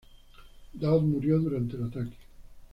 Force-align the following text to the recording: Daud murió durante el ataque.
Daud 0.73 1.03
murió 1.03 1.37
durante 1.39 1.75
el 1.77 1.83
ataque. 1.83 2.17